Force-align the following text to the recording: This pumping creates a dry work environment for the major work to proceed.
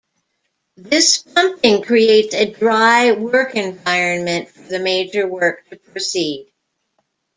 This 0.77 1.19
pumping 1.19 1.83
creates 1.83 2.33
a 2.33 2.49
dry 2.51 3.11
work 3.11 3.53
environment 3.53 4.49
for 4.49 4.61
the 4.63 4.79
major 4.79 5.27
work 5.27 5.69
to 5.69 5.75
proceed. 5.77 6.51